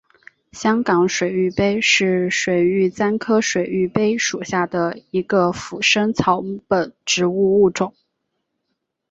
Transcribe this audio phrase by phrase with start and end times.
[0.51, 7.93] 香港水玉杯是水玉簪科水玉杯属下的一个腐生草本植物物种。